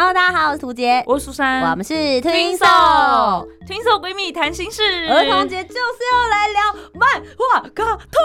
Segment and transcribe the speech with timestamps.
[0.00, 3.48] Hello，大家好，我是涂杰，我是苏珊，我们是 Twinso。
[3.66, 5.80] Twinso 闺蜜谈心事，儿童节就是
[6.12, 8.22] 要来聊漫画卡通。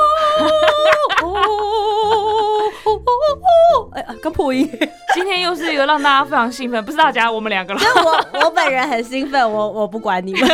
[3.95, 4.69] 哎， 刚破音。
[5.15, 7.81] 今天又是一个让大家非常兴奋，不是大家，我们两个了。
[8.05, 10.47] 我我本人很兴奋，我我不管你们，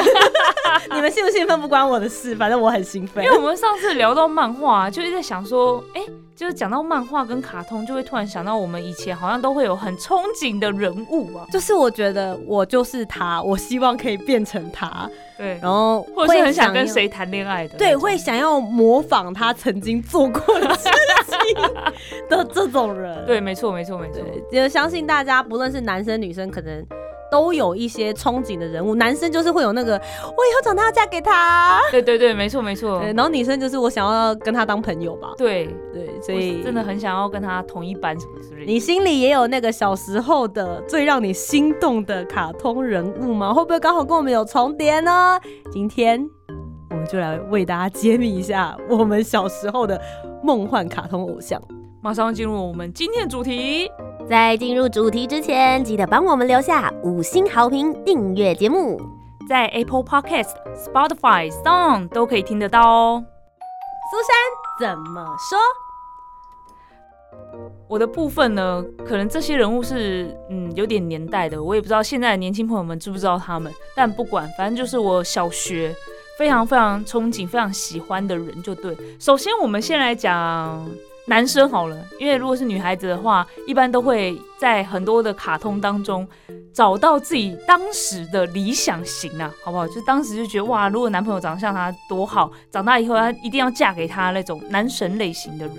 [0.94, 3.24] 你们兴不兴奋不关我的事，反正我很兴奋。
[3.24, 6.02] 因为我们上次聊到漫画，就一直在想说，哎。
[6.40, 11.46] 就是讲到漫画跟卡通，就会突然想到我们以前好像都会有很憧憬的人物啊。
[11.52, 15.10] 就是我觉得我就是他，我希望可以变成他。
[15.38, 17.78] 对，然后或者是很想跟谁谈恋爱的。
[17.78, 20.90] 对，会想要模仿他曾经做过的事
[21.28, 21.62] 情
[22.30, 23.22] 的这种人。
[23.28, 24.22] 对，没错，没错，没错。
[24.50, 26.82] 就相信大家，不论是男生女生，可能。
[27.32, 31.80] 都有一些憧憬的人物，男生就是会有那个我以后长大要嫁给他。
[31.92, 33.02] 对对对，没错没错。
[33.16, 35.34] 然后女生就是我想要跟他当朋友吧。
[35.38, 38.72] 对对，所以真的很想要跟他同一班什么之类的。
[38.72, 43.54] 你心里也有那个小时候的最让你心动的卡通人物吗？
[43.54, 45.40] 会不会刚好跟我们有重叠呢？
[45.72, 46.28] 今天
[46.90, 50.02] 我们就来为大家揭秘一下我们小时候的
[50.44, 51.62] 梦幻卡通偶像。
[52.02, 53.92] 马上进入我们今天的主题。
[54.30, 59.02] 在进入主题之前，记得帮我们留下五星好评，订阅节目，
[59.50, 63.26] 在 Apple Podcast、Spotify、Song 都可以听得到哦。
[64.12, 65.58] 苏珊怎么说？
[67.88, 73.74] 我的部分呢，可能这些人物是嗯有点年代的，我也不知道现在的年轻朋友们知不知道他们。
[73.96, 75.92] 但不管，反正就是我小学
[76.38, 78.96] 非常非常憧憬、非常喜欢的人就对。
[79.20, 80.88] 首先，我们先来讲。
[81.30, 86.28] 男生好了，因为如果是女孩子的话，一般都会在很多的卡通当中
[86.74, 89.88] 找到自己当时的理想型啊，好不好？
[89.88, 95.78] 就当时就觉得哇，如果男朋友长得像他多好，长大以后他一定要嫁给他那种男神类型的人。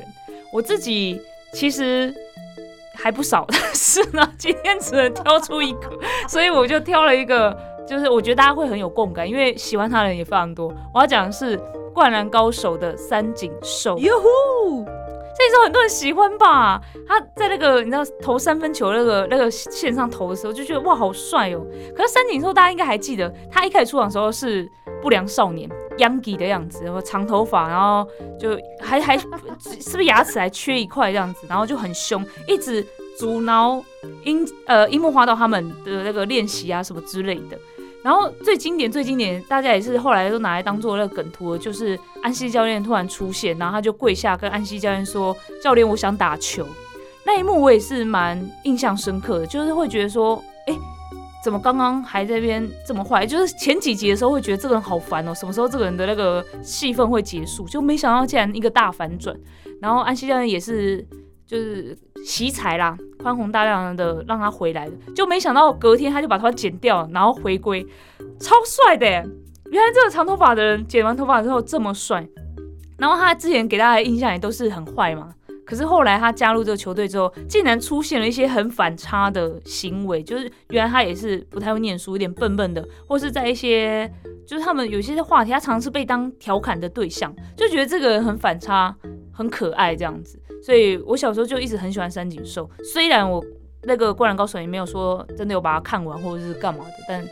[0.52, 1.20] 我自己
[1.52, 2.14] 其实
[2.94, 5.90] 还不少，但是呢，今天只能挑出一个，
[6.28, 7.56] 所以我就挑了一个，
[7.88, 10.72] 就是我觉得大家会很有共感，因为喜欢他的人也非常多。
[10.94, 11.58] 我要讲的是
[11.92, 13.98] 《灌篮高手》的三井寿。
[13.98, 14.86] 哟呼！
[15.42, 16.78] 那时候很多人喜欢吧，
[17.08, 21.66] 他在那个你知道投三分球那个那个线上投的时候，就觉得哇好帅哦。
[21.96, 24.68] 可是三井寿大家应该还记得，他一开始出场的时候是
[25.00, 28.06] 不良少年 Youngie 的样子，然后长头发，然后
[28.38, 32.86] 就还还 是不是牙齿还缺一块这样子，然后就很凶，一直
[33.18, 33.82] 阻挠
[34.24, 37.58] 樱呃樱木花道他们的那个练习啊什么之类的。
[38.02, 46.66] 然后最经典、最经典，大家也是后来都拿来当做那个梗图，就是安西教练突然出现，然后他就跪下跟安西教练说：“教练，我想打球。”
[47.26, 50.74] 那一幕我也是蛮印象深刻的，就是会觉得说：“哎，
[51.44, 57.68] 怎么刚刚还在边这么坏？”就是前几集的时候会觉得这个人好烦哦，什么时候这个人的那个戏份会结束？
[57.68, 59.36] 就没想到竟然一个大反转，
[59.80, 61.06] 然后安西教练也是。
[61.50, 67.84] 就是惜才啦，宽宏大量的让他回来的，就没想到隔天他就把头发剪掉，然后回归，
[68.38, 69.04] 超帅的！
[69.06, 72.24] 原来这个长头发的人剪完头发之后这么帅。
[72.96, 75.34] 然后他之前给大家的印象也都是很坏嘛，
[75.70, 84.12] 可是后来他加入这个球队之后，竟然出现了一些很反差的行为，就是原来他也是不太会念书，有点笨笨的，或是在一些
[84.44, 88.92] 就是他们有些话题，他常常是被当调侃的对象，就觉得这个人很反差，
[89.32, 90.42] 很可爱这样子。
[90.60, 93.40] 所以我小时候就一直很喜欢三井寿，虽然我
[93.84, 97.24] 那个灌篮高手也没有说真的有把它看完或者是干嘛的，但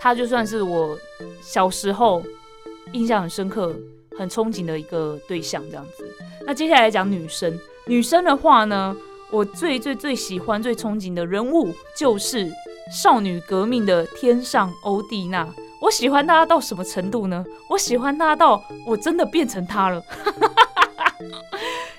[0.00, 0.98] 他就算是我
[1.40, 2.20] 小时候
[2.92, 3.72] 印象很深刻、
[4.18, 6.04] 很憧憬的一个对象这样子。
[6.46, 8.96] 那接下来讲女生，女生的话呢，
[9.30, 12.50] 我最最最喜欢、最憧憬的人物就是
[12.92, 15.48] 少女革命的天上欧蒂娜。
[15.80, 17.44] 我喜欢她到什么程度呢？
[17.68, 20.02] 我喜欢她到我真的变成她了。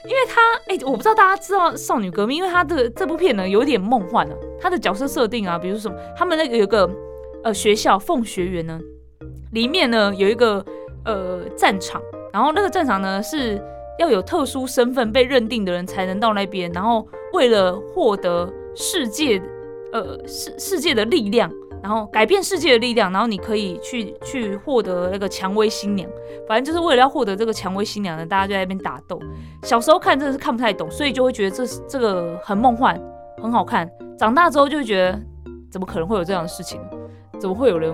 [0.05, 0.39] 因为他
[0.73, 6.89] 哎，我不知道大家知道少女革命，因为他的这部片呢有点梦幻啊，他的角色设定啊，比如什么，他们那个有个
[7.43, 8.79] 呃学校凤学园呢，
[9.51, 10.65] 里面呢有一个
[11.03, 12.01] 呃战场，
[12.37, 13.59] 然后那个战场呢是
[13.97, 17.03] 要有特殊身份被认定的人才能到那边，然后
[17.33, 19.41] 为了获得世界
[19.91, 21.51] 呃世世界的力量。
[21.81, 26.09] 然后改变世界的力量，然后你可以去去获得那个蔷薇新娘，
[26.47, 29.19] 反正就是为了要获得这个蔷薇新娘呢，大家就在那边打斗。
[29.63, 32.99] 小时候看真的是看不太懂，所以就会觉得这这个很梦幻，
[33.41, 33.89] 很好看。
[34.17, 35.19] 长大之后就会觉得，
[35.71, 36.79] 怎么可能会有这样的事情？
[37.39, 37.93] 怎么会有人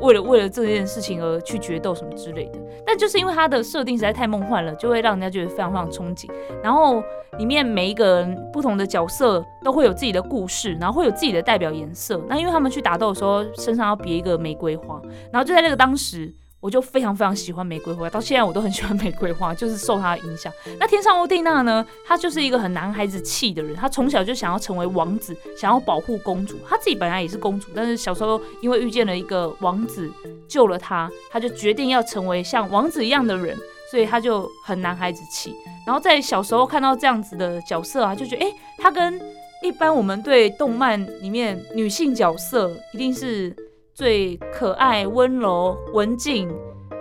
[0.00, 2.58] 为了为了这件事情而去决斗什么之类的。
[2.86, 6.30] 但就是因为它的设定实在太梦幻了，就会让人家觉得非常非常憧憬。
[6.62, 7.02] 然后
[7.38, 12.20] 里面每一个人不同的角色都会有自己的故事，然后会有自己的代表颜色。
[12.28, 15.00] 那因为他们去打斗的时候身上要别一个玫瑰花，
[15.32, 16.34] 然后就在那个当时。
[16.62, 20.50] 我就非常非常喜欢玫瑰花，到现在我都很喜欢玫瑰花，就是受他的影响。
[20.78, 21.84] 那天上欧蒂娜呢？
[22.06, 26.56] 他就是一个很男孩子气的人，他从小就想要成为王子，想要保护公主。
[26.64, 30.08] 他自己本来也是公主，但是小时候因为遇见了一个王子
[30.46, 33.58] 救了他，他就决定要成为像王子一样的人，
[33.90, 35.52] 所以他就很男孩子气。
[35.84, 39.20] 然后在小时候看到这样子的角色啊，就觉得哎，他跟
[39.64, 43.52] 一般我们对动漫里面女性角色一定是。
[43.94, 46.48] 最可爱、温柔、文静、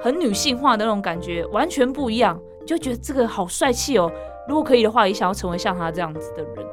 [0.02, 2.40] 很女性化的那种感觉，完全不一样。
[2.60, 4.12] 你就觉得这个好帅气哦！
[4.48, 6.66] 如果可以的话，也想要成为像他这样子的人。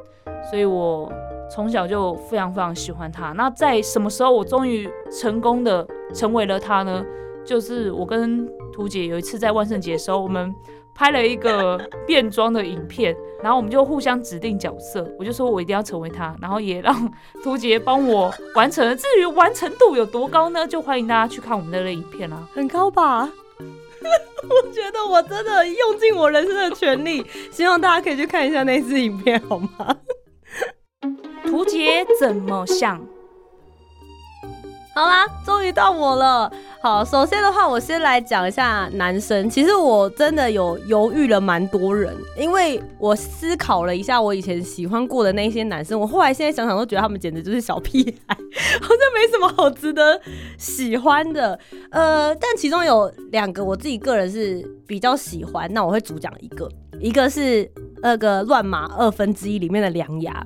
[0.49, 1.11] 所以我
[1.49, 3.31] 从小就非常非常喜欢他。
[3.31, 7.03] 那在什么时候我终于成功的成为了他呢？
[7.45, 10.53] 就是我跟图姐有一次在万圣节的时候，我们。
[10.99, 17.09] 拍了一个变装的影片，然后我们就互相指定角色，我就说我一定要成为他，然后也让
[17.41, 18.93] 图杰帮我完成了。
[18.93, 20.67] 至于完成度有多高呢？
[20.67, 23.31] 就欢迎大家去看我们的那个影片啦， 很高吧？
[24.43, 29.95] 我觉得我真的用尽我人生的全力，希望大家可以去看一下那支影片，好吗？
[31.47, 33.01] 图杰怎么想？
[34.95, 36.51] 好啦，终于到我了。
[36.81, 39.49] 好，首先的话，我先来讲一下男生。
[39.49, 48.35] 其实我真的有犹豫了蛮多人，因为我思考了一下我以前喜欢过的那些男生，我后来现在想想都觉得他们简直就是小屁孩，
[48.81, 50.19] 好像没什么好值得
[50.57, 51.57] 喜欢的。
[51.91, 56.69] 呃，但其中有两个我自己个人是比较喜欢，那我会主讲一个，
[56.99, 57.69] 一个是
[58.01, 60.45] 那个乱马二分之一里面的梁牙。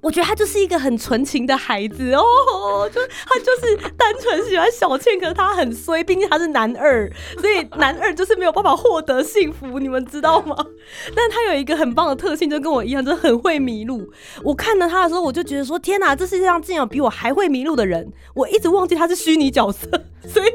[0.00, 10.56] 我觉得他就是一个很纯情的孩子哦，就他就是单纯喜欢小倩，可是他很衰，毕竟他是男二，所以男二就是没有办法获得幸福，你们知道吗？
[11.14, 14.10] 但他有一个很棒的特性，就跟我一样，就是很会迷路。
[14.42, 18.10] 我看到他的时候，我就觉得说，天哪，这世界上竟然有比我还会迷路的人！
[18.34, 19.86] 我一直忘记他是虚拟角色，
[20.26, 20.50] 所以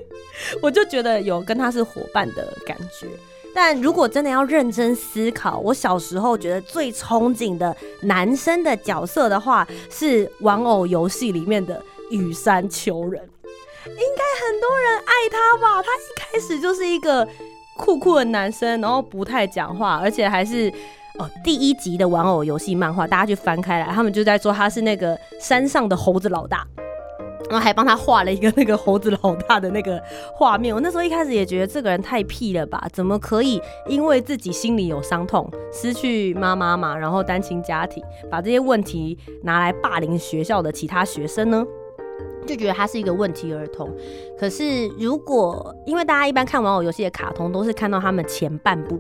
[0.62, 3.08] 我就觉得有跟他是伙伴的感觉。
[3.56, 11.82] 但如果真的要认真思考，我小时候觉得最憧憬的男生的角色的话，是玩偶游戏里面的
[12.12, 13.24] 羽山秋人。
[13.86, 15.82] 应该很多人爱他吧？
[15.82, 17.26] 他一开始就是一个
[17.78, 20.70] 酷酷的男生，然后不太讲话，而且还是
[21.18, 26.68] 哦第一集的玩偶游戏漫画，大家去翻开来，他们就在说他是那个山上的猴子老大。
[27.50, 30.02] 然后还帮他画了一个那个猴子老大的那个
[30.34, 30.74] 画面。
[30.74, 32.88] 我那时候一开始也觉得这个人太屁了吧？
[32.92, 41.66] 怎么可以因为自己心里有伤痛，失去妈妈嘛，然后单亲家庭，把这些问题拿来霸凌学校的其他学生呢？
[42.46, 43.90] 就觉得他是一个问题儿童。
[44.38, 49.00] 可是如果因为大家一般看玩偶游戏的卡通，都是看到他们前半部。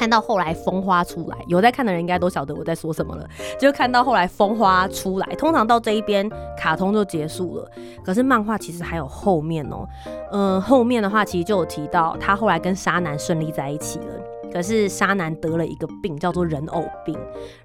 [0.00, 3.28] 看到后来风花出来，有在看的人应该都晓得我在说什么了。
[3.58, 6.26] 就看到后来风花出来，通常到这一边
[6.56, 7.70] 卡通就结束了。
[8.02, 9.86] 可是漫画其实还有后面哦，
[10.32, 14.06] 嗯，后面的话其实就有提到他后来跟沙男顺利在一起了。
[14.50, 17.14] 可是沙男得了一个病，叫做人偶病。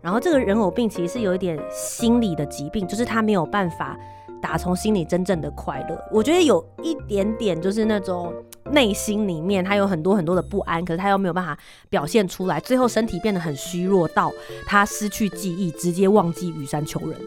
[0.02, 3.98] 然后这个人偶病其实是有一点心理的疾病，就是他没有办法
[4.42, 5.98] 打从心里真正的快乐。
[6.12, 8.34] 我觉得有一点点就是那种。
[8.76, 11.58] 内心里面他有很多很多的不安，可是他又没有办法
[11.90, 14.32] 表现出来，最后身体变得很虚弱，到
[14.68, 17.18] 他失去记忆，直接忘记羽山求人。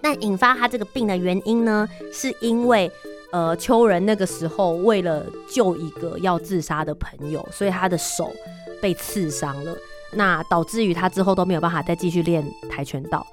[0.00, 2.90] 那引发他这个病的原因呢，是因为
[3.32, 8.32] 呃秋人那个时候为了救一个要自杀的朋友，所以他的手
[8.80, 9.76] 被刺伤了，
[10.14, 13.26] 那导致于他之后都没有办法再继续练跆拳道。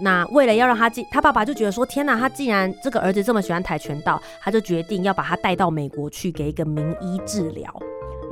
[0.00, 7.72] 那为了要让他进，他爸爸就觉得说：天哪，他竟然这个儿子这么喜欢跆拳道，他就决定要把他带到美国去给一个名医治疗。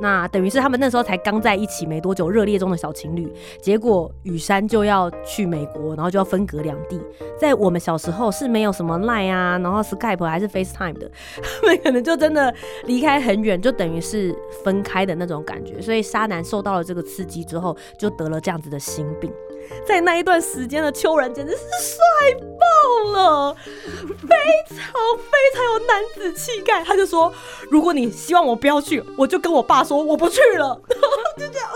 [0.03, 3.31] 那等于是他们那时候才刚在一起没多久，热恋中的小情侣，
[3.61, 6.99] 结果雨山就要去美国，然后就要分隔两地。
[7.39, 11.09] 在我们小时候是没有什么 Line 啊，然后 Skype 还是 FaceTime 的，
[11.41, 15.81] 他们可能就真的离开很远，就等于是分开的那种感觉。
[15.81, 19.31] 所以沙男受到了这个刺激之后，就得了这样子的心病。
[19.87, 22.45] 在那一段时间的秋人简直是帅
[23.13, 24.35] 了，非
[24.69, 24.77] 常
[25.17, 26.83] 非常有男子气概。
[26.83, 27.31] 他就说
[27.69, 30.79] ：“如果你希望我不要去，我就跟我爸说我不去了。
[31.37, 31.69] ”就这样，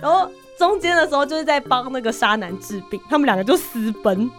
[0.00, 4.30] 然后中间的时候就是在帮那个沙男治病，他们两个就私奔，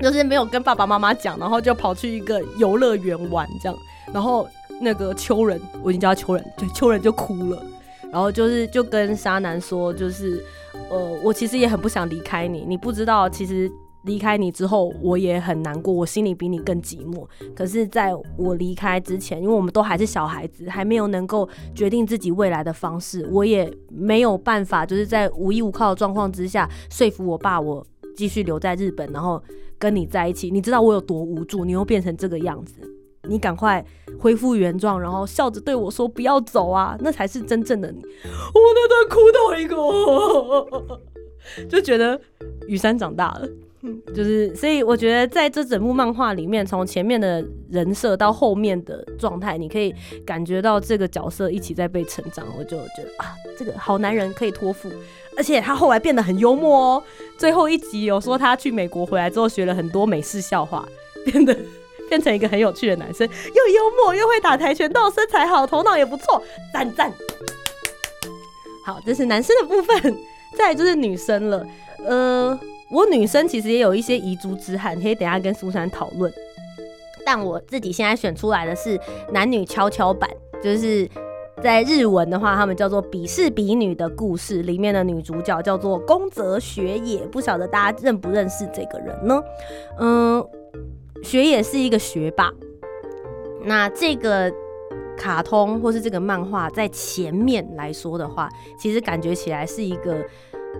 [0.00, 3.78] 就是没有跟爸爸妈妈讲，然后就跑去一个游乐园玩这样。
[4.12, 4.48] 然后
[4.80, 7.62] 那个秋人，我已经叫他秋人，对，秋人就哭了，
[8.10, 10.44] 然后就是就跟沙男说，就是。
[10.88, 12.64] 呃，我其实也很不想离开你。
[12.66, 13.70] 你不知道，其实
[14.04, 17.26] 离开你之后，我也很难过，我心里比你更寂寞。
[17.54, 29.42] 可是，在我离开之前，因为我们都还是小孩子，还没有能够决定自己未来的方式，我也没有办法，就是在无依无靠的状况之下说服我爸，我继续留在日本，然后
[29.78, 30.50] 跟你在一起。
[30.50, 32.80] 你知道我有多无助，你又变成这个样子，
[33.28, 33.84] 你赶快
[34.18, 37.98] 恢复原状，然后笑着对我说：“不要走啊，那才是真正的你。”
[38.54, 40.90] 我那段哭到一个。
[41.68, 42.20] 就觉得
[42.68, 43.48] 雨山长大了，
[44.14, 49.94] 就是，所以我觉得在这整部漫画里面，从前面的人设到后面的状态，你可以
[50.26, 52.46] 感觉到这个角色一起在被成长。
[52.58, 54.90] 我就觉得啊，这个好男人可以托付，
[55.36, 57.02] 而且他后来变得很幽默哦。
[57.38, 60.86] 最后一集有说他去美国回来之后学了很多美式笑话，
[61.24, 61.56] 变得
[62.10, 67.10] 变成一个很有趣的男生，又幽默又会打跆拳道，身材好，头脑也不错，赞赞。
[68.84, 70.16] 好，这是男生的部分。
[70.58, 71.64] 再就是女生了，
[72.04, 72.58] 呃，
[72.90, 76.32] 我女生其实也有一些遗珠之憾，可以等下跟苏珊讨论。
[77.24, 78.98] 但我自己现在选出来的是
[79.32, 80.28] 男女跷跷板，
[80.62, 81.08] 就是
[81.62, 89.42] 在日文的话，他们叫做比士比女的故事里面的女主角叫做宫泽学野，不晓得大家认不认识这个人呢？
[89.98, 90.44] 嗯，
[91.22, 92.50] 学野是一个学霸，
[93.64, 94.52] 那这个。
[95.16, 100.16] 卡通或是这个漫画，在前面来说的话，其实感觉起来是一个。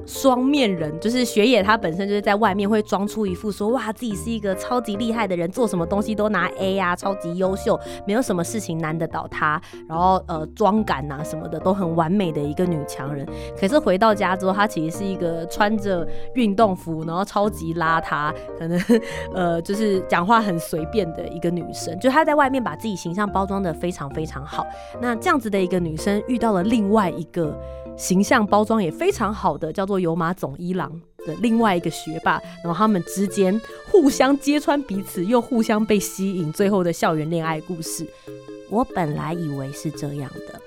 [0.07, 9.61] 双面人就是雪野，他本身就是在外面会装出一副说哇自己是一个超级厉害的人，做什么东西都拿 A 呀，超级优秀，没有什么事情难得倒他。
[9.89, 13.27] 然后呃妆感呐什么的都很完美的一个女强人。
[13.59, 18.81] 可是回到家之后，她其实是一个穿着运动服，然后超级邋遢，可能
[19.35, 21.97] 呃就是讲话很随便的一个女生。
[22.01, 24.67] 就她在外面把自己形象包装的非常非常好。
[25.01, 27.57] 那这样子的一个女生遇到了另外一个。
[28.01, 30.91] 形象包装也非常好的，叫做有马总一郎
[31.27, 38.07] 的另外一个学霸，然后他们之间互相揭穿彼此，又互相被吸引，最后的校园恋爱故事。
[38.71, 40.61] 我本来以为是这样的，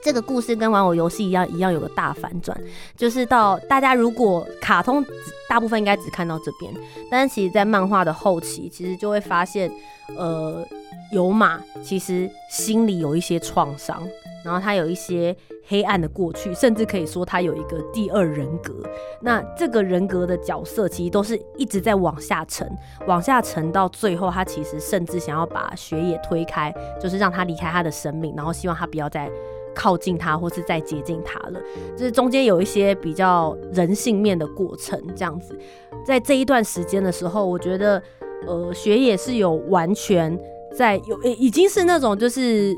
[0.00, 2.58] 这个故事跟玩偶游戏一样，一样有个大反转，
[2.96, 5.04] 就是到大家如果卡通
[5.48, 6.72] 大部分应该只看到这边，
[7.10, 9.70] 但是其实在漫画的后期，其实就会发现，
[10.16, 10.66] 呃，
[11.12, 14.02] 有马其实心里有一些创伤，
[14.44, 15.36] 然后他有一些。
[15.70, 18.72] 黑暗的过去，甚至可以说他有一个第二人格。
[19.20, 22.66] 那这个人格的角色，其实都是一直在往下沉，
[23.06, 29.30] 往下沉到最后，他其实甚至想要把雪野推开，就是让他离开他的生命，然后希望他不要再
[29.74, 31.60] 靠近他，或是再接近他了。
[31.94, 35.54] 就是中间有一些比较人性面的过程，这样子。
[36.02, 38.02] 在这一段时间的时候，我觉得，
[38.46, 40.34] 呃，雪野是有完全
[40.74, 42.74] 在有，已经是那种就是。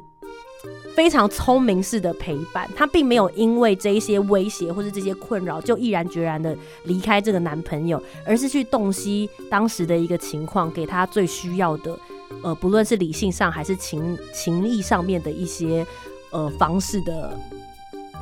[0.95, 11.99] 非常聪明式的陪伴，她并没有因为这一些威胁或是这些困扰就毅然决然的离开这个男朋友，而是去洞悉当时的一个情况，给他最需要的，
[12.43, 15.87] 呃，不论是理性上还是情情义上面的一些
[16.31, 17.39] 呃方式的，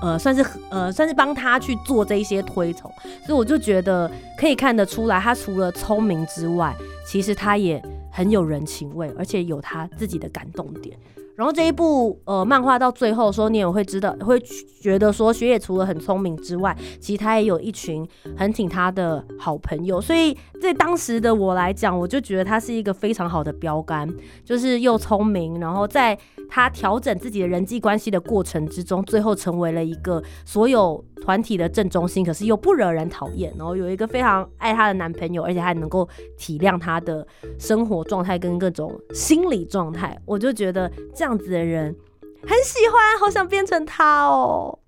[0.01, 2.93] 呃，算是呃算是帮他去做这一些推崇，
[3.27, 7.83] 所以我就觉得可以看得出来，他除了聪明之外，其实他也
[8.13, 10.97] 很有人情味，而且有他自己的感动点。
[11.39, 14.41] 然后这一部呃漫画到最后说，你也会知道，会
[14.83, 18.05] 觉得说，雪野除了很聪明之外，其实他也有一群
[18.37, 20.01] 很挺他的好朋友。
[20.01, 24.13] 所以在当时的我来讲，我就觉得他是一个非常好的标杆，
[24.45, 26.19] 就是又聪明，然后在
[26.51, 37.25] 他调整自己的人际关系的过程之中，最后成为了一个所有团体的正中心，可是又不惹人讨厌，然后有一个非常爱他的男朋友，而且还能够体谅他的
[37.61, 41.28] 生活状态跟各种心理状态，我就觉得这样。
[41.29, 41.95] 样子的人
[42.43, 44.79] 很喜欢，好想变成他哦。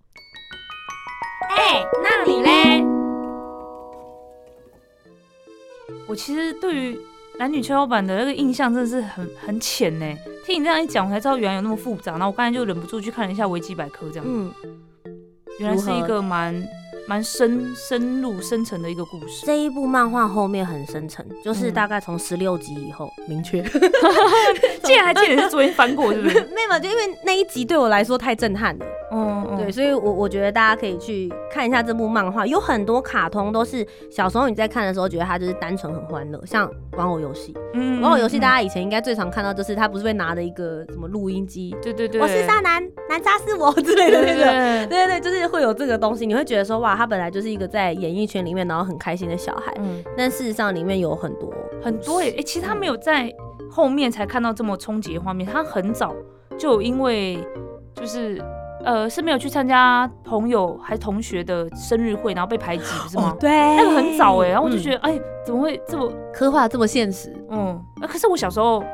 [1.50, 2.82] 哎，那你嘞？
[6.08, 6.98] 我其实对于
[7.38, 10.16] 男女跷跷板的那个印象真的是很很浅呢。
[10.46, 12.12] 听你这样一讲，我才知道原来有那么复杂。
[12.12, 14.50] 然后我刚才就忍不住去看了一下维基百科，这样，嗯，
[15.58, 16.66] 原来是一个蛮。
[17.10, 19.44] 蛮深深入深层的一个故事。
[19.44, 23.60] 这一部漫画后面很深沉，就是大概从十六集以后，明确。
[24.84, 26.38] 竟然还记得是昨天翻过， 是不是？
[26.54, 28.86] 没有，就因为那一集对我来说太震撼了。
[29.12, 32.46] 嗯，对，所以我我觉得大家可以去看一下这部漫画。
[32.46, 37.52] 有很多卡通都是小时候你在看的时候，觉得它就是单纯很欢乐，像玩偶游戏。
[37.74, 41.74] 嗯，玩偶游戏大家以前应该最常看到就是他不是会拿着一个什么录音机？
[41.82, 44.44] 对对对，我是渣男，男渣是我之类的那个。
[44.86, 46.99] 对对对，就是会有这个东西，你会觉得说哇。
[47.00, 53.32] 他本来就是一个在演艺圈里面，然后很开心的小孩，嗯，但事实上里面有很多很多诶，哎，其实他没有在
[53.70, 56.14] 后面才看到这么冲击的画面，他很早
[56.58, 57.38] 就因为
[57.94, 58.38] 就是
[58.84, 63.34] 呃是没有去参加朋友还同学的生日会，然后被排挤，不是吗？
[63.40, 67.34] 对，那个很早哎、然后我就嗯觉得，哎、怎么会这么刻画这么现实。
[67.48, 67.82] 嗯？
[68.02, 68.84] 啊可是我小时候，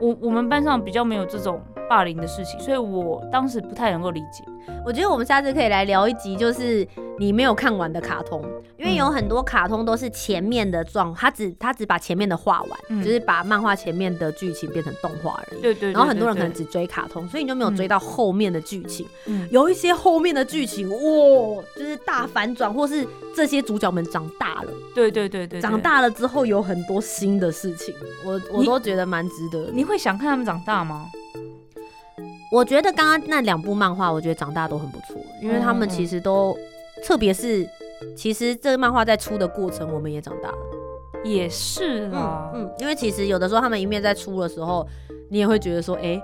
[0.00, 4.44] 我我们班上比较没有这种霸凌的事情，所以我当时不太能够理解。
[4.84, 6.86] 我觉得我们下次可以来聊一集，就是
[7.18, 8.44] 你没有看完的卡通，
[8.76, 15.60] 因为有很多卡通都是前面的状，他只他只把前面的画完，嗯就是把漫画前面的剧情变成动画而已。
[15.60, 19.06] 对对对然后很多人可能只追卡通，所以你就没有追到后面的剧情。
[19.26, 29.72] 嗯有一些后面的剧情，哇，就是大反转，或是这些主角们长大了，对对对对对长，大了之后有很多新的事情，我我都觉得蛮值得的。
[29.72, 31.06] 你会想看他们长大吗？
[32.50, 36.56] 我觉得刚刚那两部漫画，我觉得长大都很不错，因为他们其实都，
[37.04, 37.68] 特别是
[38.16, 40.58] 其实这个漫画在出的过程，我们也长大了。
[41.24, 44.86] 也是啊，嗯，因为其实有的时候他们一面在出的时候，
[45.28, 46.22] 你也会觉得说，哎、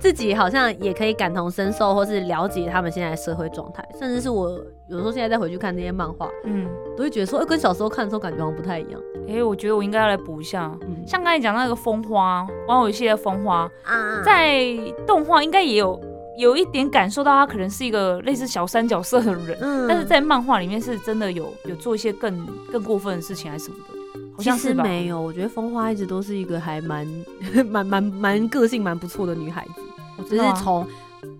[0.00, 9.00] 自己好像也可以感同身受，或是了解他们现在的社会状态，甚至是我有时候现在再回去看那些漫画，嗯，都会觉得说，哎、跟小时候看的时候感觉好像不太一样。
[9.28, 10.72] 哎、我觉得我应该要来补一下。
[10.82, 14.76] 嗯，像刚才讲那个风花，玩偶游戏的风花，啊在
[15.06, 16.00] 动画应该也有
[16.38, 23.94] 有一点感受到他可能是一个类似小三角色的人，嗯但是在漫画里面是真的有有做一些更更过分的事情还是什么的，
[24.36, 24.84] 好其实像是吧？
[24.84, 27.04] 没有，我觉得风花一直都是一个还蛮
[27.68, 29.82] 蛮蛮蛮个性蛮不错的女孩子。
[30.28, 30.86] 只是我知道啊从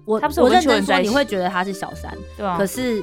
[0.04, 3.02] 我我认真说，你会觉得她是小三，对啊可，是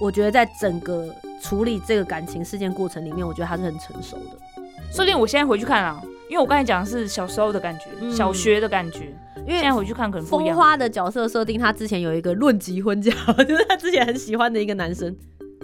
[0.00, 1.06] 我觉得在整个
[1.42, 4.36] 处理这个感情事件过程里面，我觉得他是很成熟的。
[4.90, 10.54] 说不定我现在回去看啊，因为我刚才讲的是小时候的感觉，嗯小学的感觉，因为现在回去看可能不一样。
[10.54, 13.12] 风花的角色设定，他之前有一个论及婚嫁，
[13.44, 15.14] 就是他之前很喜欢的一个男生。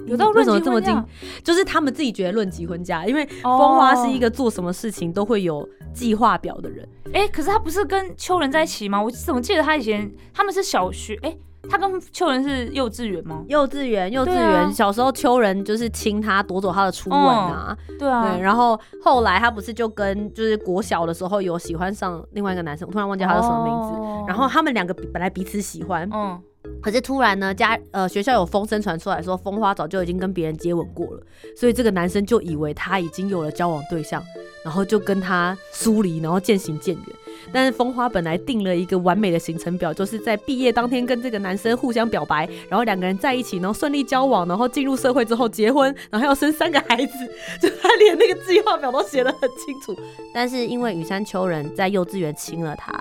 [0.07, 1.43] 有到论为什么这么及婚嫁惊？
[1.45, 6.87] 就是他们自己觉得论及婚嫁，因为哦风花是一个做什么事情都会有计划表的人。
[7.13, 9.01] 哎、可是他不是跟秋人在一起吗？
[9.01, 11.17] 我怎么记得他以前他们是小学？
[11.23, 11.37] 哎、
[11.71, 13.45] 他跟秋人是幼稚园吗？
[13.49, 17.77] 幼稚园，幼稚园，啊小时候秋人就是亲他，夺走他的初吻啊。
[17.99, 23.99] 对啊，对，然后后来他不是就跟就是国小的时候有喜欢上另外一个男生，我突然忘记他叫什么名字。
[23.99, 26.41] 哦然后他们两个本来彼此喜欢，嗯，
[26.81, 31.23] 可是突然呢，家呃学校有风声传出来说，风花早就已经跟别人接吻过了，
[31.57, 34.23] 所以这个男生就以为他已经有了交往对象，
[34.65, 37.05] 然后就跟他疏离，然后渐行渐远。
[37.53, 47.13] 但是风花本来定了一个完美的行程表，就是在毕业当天跟这个男生互相表白，然后两个人在一起，然后顺利交往，然后进入社会之后结婚，然后要生三个孩子，
[47.61, 49.97] 就他连那个计划表都写得很清楚。
[50.33, 52.93] 但是因为羽山秋人在幼稚园亲了他，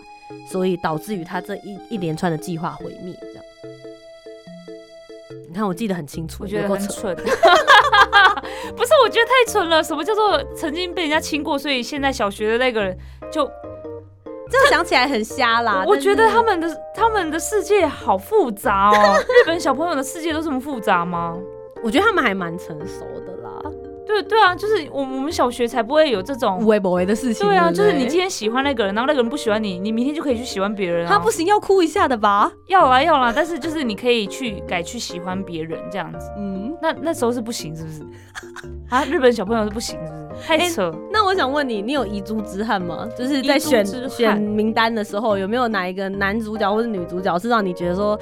[0.47, 3.43] 所以导致于他这一一连串的计划毁灭，这样。
[5.47, 7.15] 你看，我记得很清楚，我觉得够蠢。
[8.75, 9.83] 不是，我觉得太蠢了。
[9.83, 12.97] 什么叫做曾经被人家亲过，所以现在小学的那个人
[13.29, 13.45] 就，
[14.51, 15.83] 这样想起来很瞎啦。
[15.87, 19.17] 我觉得他们们的他们的世界好复杂哦。
[19.19, 21.37] 日本小朋友的世界都这么复杂吗？
[21.83, 23.40] 我觉得他们还蛮成熟的啦，
[24.05, 26.65] 对对啊，就是我我们小学才不会有这无种。
[26.65, 27.47] 为不为的事情。
[27.47, 31.09] 对啊，就是你今天喜欢那个人，然后那个人不喜欢你，你明天就可以去喜欢别人啊。
[31.09, 32.51] 他不行要哭一下的吧？
[32.67, 36.31] 要啦要啦，但是就是你可以去改去喜欢别人这样子。
[36.37, 38.01] 嗯，那那时候是不行，是不是？
[38.89, 40.47] 啊，日本小朋友是不行，是不是？
[40.47, 40.91] 太哎扯。
[41.11, 43.07] 那我想问你，你有遗珠之憾吗？
[43.17, 48.19] 就是在选选名单的时候，有没有哪一个男主角或者女主角是让你觉得说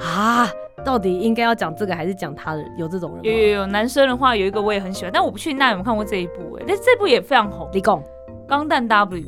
[0.00, 0.48] 啊，
[0.84, 2.64] 到底应该要讲这个还是讲他的？
[2.78, 3.22] 有这种人吗？
[3.24, 8.02] 有有有，男生的话有一个我也很喜欢，但我不确定大家有没有看过这一部哎、但这部也非常红，李贡。
[8.46, 9.20] 《钢弹 W》。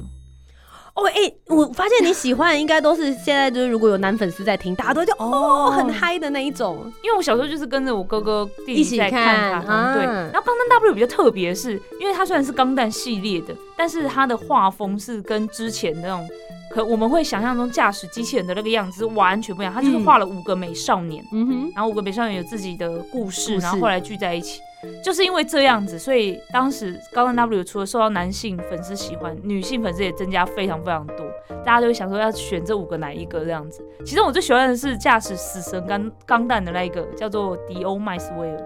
[0.95, 6.91] 哦，哎、我发现你喜欢的应该都是现在就是如果有男粉丝在听，大家都会就哦很嗨的那一种。
[7.03, 10.05] 因为我小时候就是跟着我哥哥弟弟在一起看看卡通，啊对。
[10.05, 16.25] 然后《钢弹 W》比较特别是，因为它虽然是钢弹系列的，但是它的画风是跟之前那种，
[16.71, 19.75] 可我们会想象中驾驶机器人的那个样子完全不一样。
[19.75, 24.61] 他就是画了五个美少年，嗯哼，然后五个美少年有自己的故事，故事然后后来聚在一起。
[25.03, 31.27] 就是因为这样子，所以当时高弹 W 除了受到男性粉丝喜欢，女性粉丝也增加非常非常多。
[31.65, 33.85] 大家就会想说要选这五个哪一个这样子。
[34.05, 38.59] 其实我最喜欢的是驾驶死神钢钢弹的那一个，叫做迪欧麦斯威尔，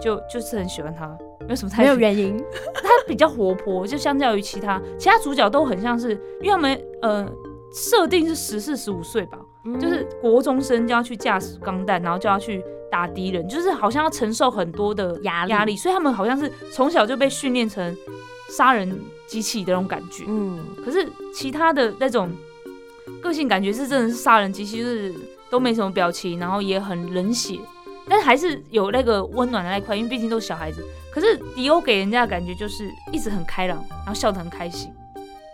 [0.00, 1.06] 就就是很喜欢他，
[1.40, 2.36] 没有什么太没有原因。
[2.74, 7.28] 他比较活泼，就相较于其他其他主角都很像是，因为他们呃
[7.72, 9.38] 设定是十四十五岁吧，
[9.80, 15.50] 就是国中生就要去驾驶钢弹，然后就要去打敌人，就是好像要承受很多的压力。
[15.50, 17.96] 压力，所以他们好像是从小就被训练成
[18.50, 20.24] 杀人机器的那种感觉。
[20.26, 22.30] 嗯，可是其他的那种
[23.20, 25.14] 个性感觉是真的是杀人机器，就是
[25.50, 27.58] 都没什么表情，然后也很冷血，
[28.08, 30.82] 但是还是有那个温暖的那一块，因为毕竟都是小孩子。
[31.10, 34.90] 可是迪欧给人家的感觉就是一直很开朗，然后笑得很开心，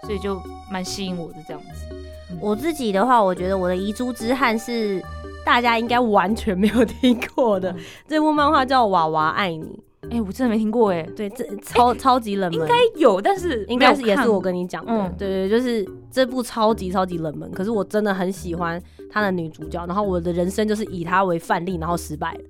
[0.04, 0.40] 所以就
[0.70, 1.94] 蛮吸引我的这样子。
[2.40, 5.02] 我自己的话，我觉得我的遗珠之憾是
[5.44, 7.74] 大家应该完全没有听过的。
[8.06, 9.64] 这部漫画叫《娃娃爱你》。
[10.10, 18.78] 哎、我真的没听过哎，对，这超、超级冷门，应该有，但是应该是也是我跟你讲的，嗯对对，就是这部超级超级冷门，可是我真的很喜欢
[19.10, 22.40] 她的女主角，然后我的人生就是以她为范例，然后失败了。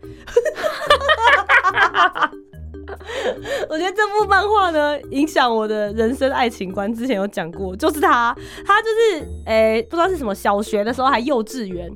[3.69, 6.93] 我觉得这部漫画呢，影响我的人生爱情观。
[6.95, 11.91] 之前有讲过，就是他，他就是诶、不知道是什么，小学的时候还幼稚园，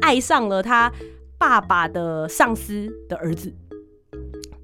[0.00, 0.90] 爱上了他
[1.38, 3.52] 爸爸的上司的儿子。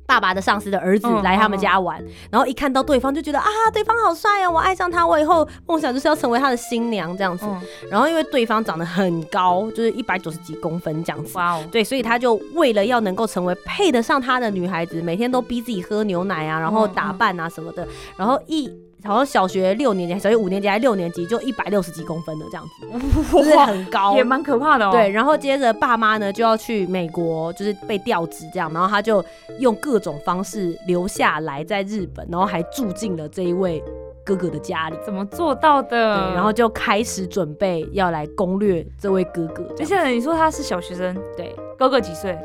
[0.07, 7.47] 爸爸的上司的儿子嗯来他们嗯家玩，然后一看到对方就觉得啊，对方好帅啊，我爱上他，我以后梦想就是要成为他的新娘这样子。
[7.49, 7.61] 嗯，
[7.91, 16.93] 然后因为对方长得很高，就是一百九十几公分这样子，哇哦，对，所以他就为了要能够成为配得上他的女孩子，每天都逼自己喝牛奶啊，然后嗯。
[16.95, 18.71] 打扮啊什么的，然后一
[19.05, 22.87] 好像小学六年级、小学五年级还是六年级就一百六十几公分的这样子，
[23.37, 24.91] 就是很高，也蛮可怕的哦。
[24.93, 29.25] 对，，然后接着爸妈呢就要去美国，就是被调职这样，然后他就
[29.59, 33.83] 用各种方式留下来在日本，然后还住进了这一位
[34.25, 34.97] 哥哥的家里。
[35.05, 36.35] 怎么做到的对，的？
[36.35, 39.65] 然后就开始准备要来攻略这位哥哥。
[39.79, 42.39] 而且你说他是小学生，对，哥哥几岁？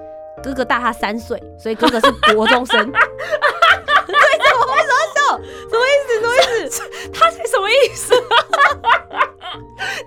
[0.43, 2.91] 哥哥大他三岁，所以哥哥是国中生。
[5.69, 6.09] 什么意思？
[6.21, 6.83] 什么意思？
[7.13, 8.13] 他是什么意思？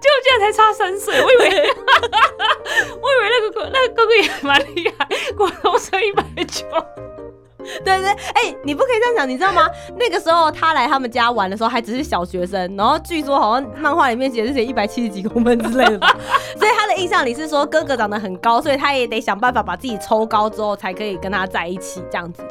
[0.01, 1.45] 结果竟然才差三岁，我以为，
[3.01, 6.65] 我以为那个哥那个哥哥也蛮厉害，国中生一百九。
[7.85, 9.69] 对对，哎、你不可以这样想，你知道吗？
[9.97, 16.09] 那个时候他来他们家玩的时候还只是小学生，然后据说好像漫画里面写是写一百七十几公分之类的吧，
[16.59, 22.43] 所以他的印象里是说哥哥长得很高，所以他也得想办法把自己抽高之后才可以跟他在一起，这样子，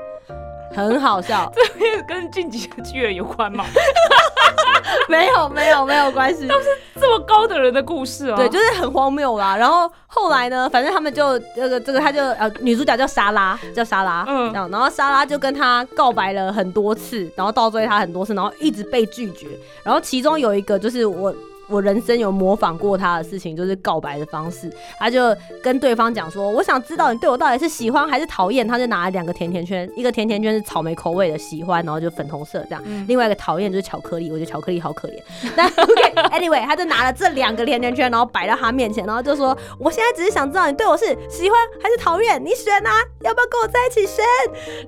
[0.80, 1.52] 很好笑。
[1.56, 3.66] 这也跟晋级的巨人有关吗？
[5.08, 6.68] 没有没有没有关系，都是
[7.00, 8.36] 这么高的人的故事啊？
[8.36, 9.56] 对，就是很荒谬啦。
[9.56, 19.48] 然后后来呢，反正他们就这个这个，他就呃，女主角叫莎拉，叫莎拉，嗯然后莎拉就跟他告白了很多次，然后倒追他很多次，然后一直被拒绝。
[19.84, 21.34] 然后其中有一个就是我。
[21.70, 24.70] 我人生有模仿过他的事情，就是告白的方式。
[24.98, 35.14] 他就跟对方讲说：“我想知道你对我到底是喜欢还是讨厌。”他就拿了两个甜甜圈，一个甜甜圈是草莓口味的喜欢，然后就粉红色这样；嗯另外一个讨厌就是巧克力，我觉得巧克力好可怜。
[35.56, 44.26] 但 OK，anyway，、他就拿了这两个甜甜圈，然后摆到他面前，然后就说：“我现在只是想知道你对我是喜欢还是讨厌，你选啊，要不要跟我在一起选？”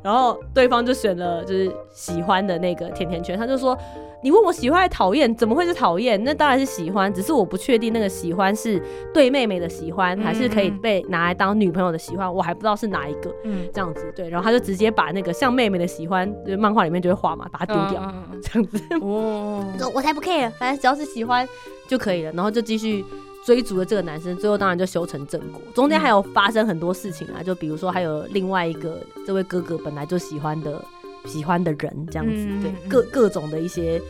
[0.04, 3.78] 然后对方就选了就是喜欢的那个甜甜圈，他就说。
[4.24, 6.24] 你问我喜欢还是讨厌，怎么会是讨厌？
[6.24, 8.82] 那当然是喜欢，只是我不确定那个喜欢是
[9.14, 13.34] 对妹妹的喜欢，还是可以被拿来当女朋友的喜欢，我还不知道是哪一个。
[13.44, 18.80] 嗯，这样子对，然后他就直接把那个像妹妹的喜欢，就是漫画里面就会画嘛，把它丢掉，这样子。
[18.92, 21.48] 嗯哦，我 我才不 care，反正只要是喜欢
[21.88, 23.04] 就可以了，然后就继续
[23.44, 25.60] 追逐了这个男生，最后当然就修成正果。
[25.74, 30.84] 中间还有发生很多事情啊，就比如说还有另外一个这位哥哥本来就喜欢的
[31.26, 34.02] 喜欢的人这样子，对各各种的一些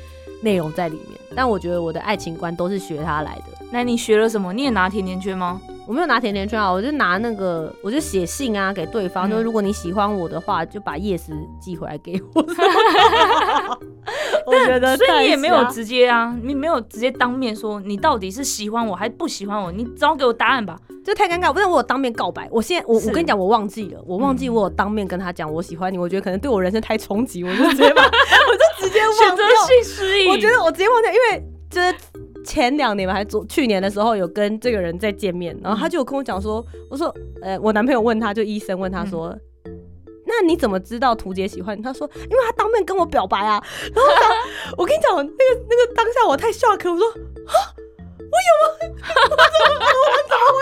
[0.41, 1.19] 内容在里面。
[1.35, 3.43] 但我觉得我的爱情观都是学他来的。
[3.71, 4.51] 那你学了什么？
[4.51, 5.61] 你也拿甜甜圈吗？
[5.87, 11.23] 我没有拿甜甜圈啊，我就拿那个，我就写信啊给对方，嗯就是如果你喜欢我的话，就把 yes
[11.59, 12.41] 寄回来给我。
[14.45, 20.77] 我觉得所以你也没有直接啊，你没有直接当面说你到底是喜欢我还不喜欢我，你只要给我答案吧。
[21.03, 29.67] 这太尴尬，不是我有当面告白，我现在我我跟你讲，我忘记了，我忘记嗯我有当面跟他讲我喜欢你，我觉得可能对我人生太冲击，我就直接把 我就直接选择忘掉。
[29.67, 31.95] 性失忆，我觉得我直接忘掉，因为就是
[32.43, 39.37] 前两年吧，还昨去年的时候有跟这个人在见面，然后他就有跟我讲说，我说呃，我男朋友问他就医生问他说。
[40.23, 41.81] 那你怎么知道图姐喜欢你？
[41.81, 43.61] 他说，因为他当面跟我表白啊。
[43.93, 44.11] 然后
[44.77, 47.55] 我， 我跟你讲，那个那个当下我太 shock，了我说啊，
[48.17, 48.69] 我有吗？
[49.29, 49.35] 我怎
[49.67, 50.61] 么我怎么会？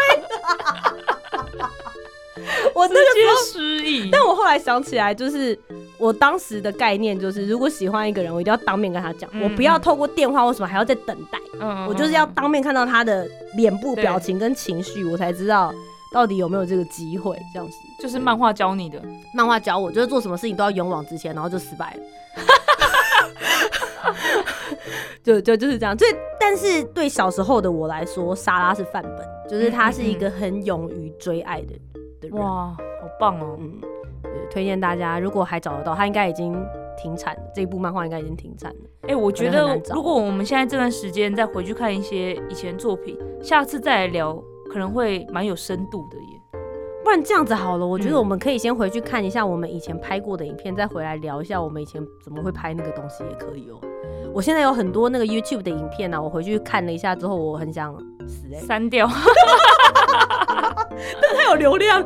[2.76, 4.10] 我那直个时候失忆。
[4.10, 5.58] 但我后来想起来，就是
[5.98, 15.74] 我当时的概念就是，如果喜欢一个人，我一定要当面跟他讲，嗯我不要透过电话为什么还要再等待，嗯我就是要当面看到他的脸部表情跟情绪，我才知道
[16.14, 17.38] 到底有没有这个机会。
[17.54, 19.02] 这样子，就是漫画教你的，
[19.34, 22.00] 漫画教我，就是做什么事情都要勇往直前，然后就失败了。
[25.22, 31.76] 就就就是这样，所以但是对小时候的我来说，莎拉是范本，就是她是一个很勇于追爱的
[32.20, 32.38] 的人。
[32.38, 33.58] 哇，好棒哦！
[33.60, 33.82] 嗯，
[34.52, 36.54] 推荐大家，如果还找得到，他应该已经
[36.98, 37.42] 停产了。
[37.56, 38.80] 这一部漫画应该已经停产了。
[39.08, 44.36] 哎、我觉得如果我们现在这段时间再回去看一些以前作品，下次再来聊，
[44.72, 46.24] 可能会蛮有深度的耶。
[47.04, 53.80] 不然这样子好了，我觉得嗯我们可以先回去看一下我们以前拍过的影片，再回来聊一下我们以前怎么会拍那个东西，也可以哦。
[54.32, 59.08] 我现在有很多那个 YouTube 的影片呢、啊，我回去看了一下之后，我很想死哎、删掉，
[61.22, 62.02] 但它有流量。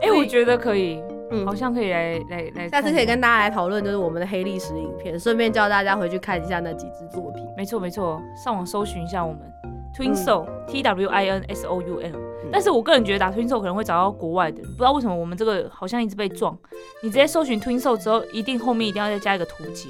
[0.00, 7.42] 哎、我觉得可以，嗯好像可以来来来，下次可以跟大家来讨论，就是我们的黑历史影片，顺便叫大家回去看一下那几支作品。
[7.56, 12.12] 没错没错，上网搜寻一下我们嗯 Twin Soul、T W I N S O U L。
[12.52, 16.56] 但是我个人觉得打 Twin Soul 可能会找到国外的，不知道为什么我们这个好像一直被撞。
[17.02, 19.88] 你直接搜寻 Twin Soul 之后，一定后面一定要再加一个图解，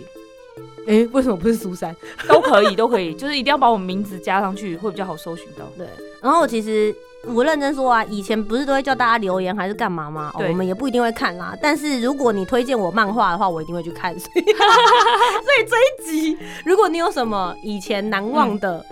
[0.86, 1.94] 哎、为什么不是苏珊？
[2.28, 5.66] 都可以都可以，就是一定要把我们名字加上去，会比较好搜寻到。
[5.76, 5.86] 对，
[6.22, 6.94] 然后其实
[7.34, 10.30] 我认真说啊，以前不是都会叫大家留言还是干嘛吗？
[10.34, 11.56] 哦我们也不一定会看啦。
[11.60, 14.16] 但是如果你推荐我漫画的话，我一定会去看。
[14.18, 18.84] 所以，所以这一集，如果你有什么以前难忘的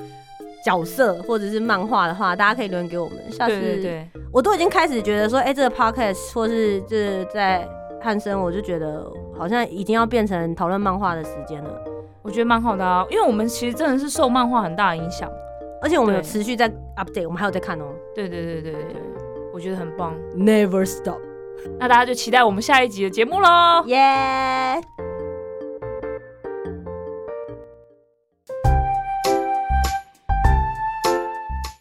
[0.64, 3.18] 角色或者是漫画的话，大家可以留言给我们。
[3.30, 4.00] 下次
[4.32, 7.68] 我都已经开始觉得说，哎、这个 podcast 或是就是在
[8.02, 9.06] 汉森，我就觉得
[9.38, 11.70] 好像已经要变成讨论漫画的时间了。
[12.22, 15.30] 我觉得蛮好的啊，因为我们其实真的是受漫画很大的影响。
[15.84, 16.66] 而且我们有持续在
[16.96, 19.02] update，我们还有在看哦、对对对对对对，
[19.52, 20.14] 我觉得很棒。
[20.34, 21.20] Never stop，
[21.78, 23.84] 那大家就期待我们下一集的节目喽。
[23.84, 24.80] 耶、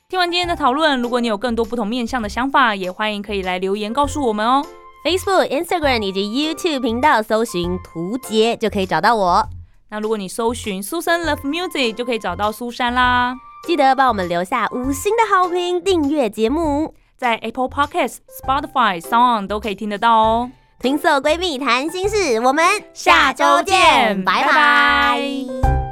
[0.09, 4.65] 听完今天的讨论，如果你有更多不同面向的想法，也欢迎可以来留言告诉我们哦。
[5.05, 9.47] Facebook、Instagram 以及 YouTube 频道搜寻“图杰”就可以找到我。
[9.89, 13.33] 那如果你搜寻苏珊 Love Music，就可以找到苏珊啦。
[13.65, 16.93] 记得帮我们留下五星的好评，订阅节目。
[17.15, 20.51] 在 Apple Podcast、Spotify、Sound 都可以听得到哦。
[20.79, 25.82] 听色闺蜜谈心事，我们下周见拜拜拜拜